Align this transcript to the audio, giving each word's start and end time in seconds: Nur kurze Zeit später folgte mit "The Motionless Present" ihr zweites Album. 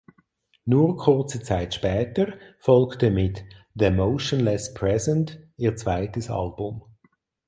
Nur 0.65 0.97
kurze 0.97 1.43
Zeit 1.43 1.75
später 1.75 2.33
folgte 2.57 3.11
mit 3.11 3.45
"The 3.75 3.91
Motionless 3.91 4.73
Present" 4.73 5.39
ihr 5.57 5.75
zweites 5.75 6.27
Album. 6.31 6.81